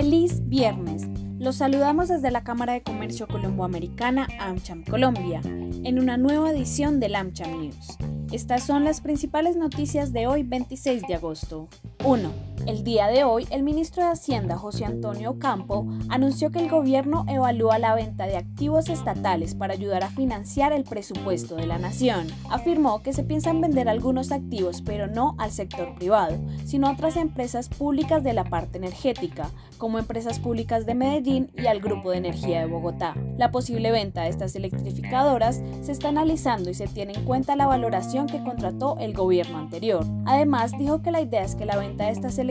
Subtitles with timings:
[0.00, 1.06] Feliz viernes.
[1.38, 7.16] Los saludamos desde la Cámara de Comercio Colomboamericana AmCham Colombia en una nueva edición del
[7.16, 7.98] AmCham News.
[8.32, 11.68] Estas son las principales noticias de hoy 26 de agosto.
[12.02, 12.49] 1.
[12.66, 17.24] El día de hoy, el ministro de Hacienda, José Antonio Campo, anunció que el gobierno
[17.26, 22.26] evalúa la venta de activos estatales para ayudar a financiar el presupuesto de la nación.
[22.50, 27.16] Afirmó que se piensan vender algunos activos, pero no al sector privado, sino a otras
[27.16, 32.18] empresas públicas de la parte energética, como empresas públicas de Medellín y al Grupo de
[32.18, 33.14] Energía de Bogotá.
[33.38, 37.66] La posible venta de estas electrificadoras se está analizando y se tiene en cuenta la
[37.66, 40.04] valoración que contrató el gobierno anterior.
[40.26, 42.49] Además, dijo que la idea es que la venta de estas electrificadoras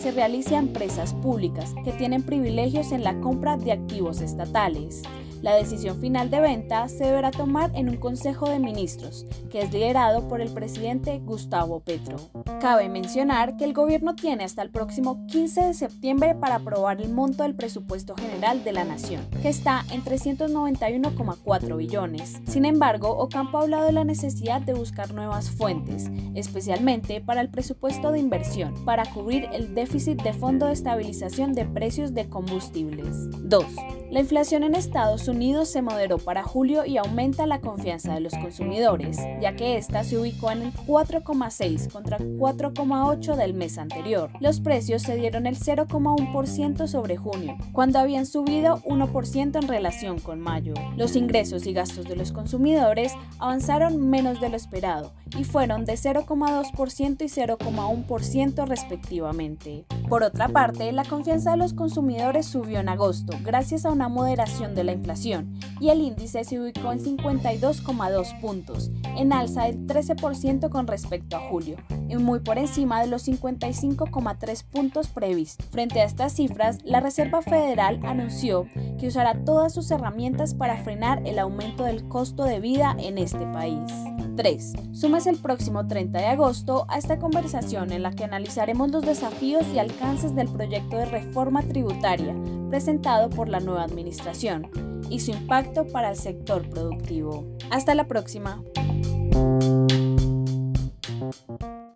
[0.00, 5.02] se realice a empresas públicas que tienen privilegios en la compra de activos estatales.
[5.46, 9.72] La decisión final de venta se deberá tomar en un Consejo de Ministros, que es
[9.72, 12.16] liderado por el presidente Gustavo Petro.
[12.60, 17.12] Cabe mencionar que el gobierno tiene hasta el próximo 15 de septiembre para aprobar el
[17.12, 22.40] monto del presupuesto general de la nación, que está en 391,4 billones.
[22.48, 27.50] Sin embargo, Ocampo ha hablado de la necesidad de buscar nuevas fuentes, especialmente para el
[27.50, 33.30] presupuesto de inversión, para cubrir el déficit de Fondo de Estabilización de Precios de Combustibles.
[33.48, 33.64] 2.
[34.08, 38.34] La inflación en Estados Unidos se moderó para julio y aumenta la confianza de los
[38.34, 44.30] consumidores, ya que esta se ubicó en el 4,6 contra 4,8 del mes anterior.
[44.40, 50.40] Los precios se dieron el 0,1% sobre junio, cuando habían subido 1% en relación con
[50.40, 50.74] mayo.
[50.96, 55.94] Los ingresos y gastos de los consumidores avanzaron menos de lo esperado y fueron de
[55.94, 59.84] 0,2% y 0,1% respectivamente.
[60.08, 64.74] Por otra parte, la confianza de los consumidores subió en agosto gracias a una moderación
[64.74, 70.68] de la inflación y el índice se ubicó en 52,2 puntos, en alza del 13%
[70.68, 71.76] con respecto a julio,
[72.08, 75.66] y muy por encima de los 55,3 puntos previstos.
[75.70, 81.22] Frente a estas cifras, la Reserva Federal anunció que usará todas sus herramientas para frenar
[81.26, 83.92] el aumento del costo de vida en este país.
[84.36, 84.72] 3.
[84.92, 89.64] Sumes el próximo 30 de agosto a esta conversación en la que analizaremos los desafíos
[89.74, 92.34] y alcances del proyecto de reforma tributaria
[92.68, 94.70] presentado por la nueva administración
[95.10, 97.46] y su impacto para el sector productivo.
[97.70, 98.62] Hasta la próxima.